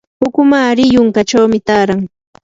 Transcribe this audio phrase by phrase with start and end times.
[0.27, 2.01] ukumari yunkachawmi taaran.